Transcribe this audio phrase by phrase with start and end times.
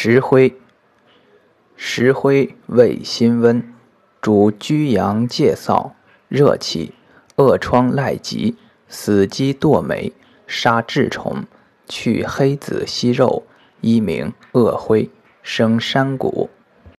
[0.00, 0.54] 石灰，
[1.74, 3.74] 石灰味辛温，
[4.20, 5.90] 主居阳介燥、
[6.28, 6.94] 热气、
[7.34, 8.54] 恶疮赖疾、
[8.88, 10.12] 死鸡堕霉、
[10.46, 11.42] 杀痔虫、
[11.88, 13.42] 去黑子息肉，
[13.80, 15.10] 一名恶灰，
[15.42, 16.48] 生山谷。